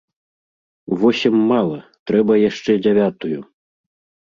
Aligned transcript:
Восем 1.03 1.35
мала, 1.51 1.77
трэба 2.11 2.39
яшчэ 2.49 2.71
дзявятую! 2.83 3.39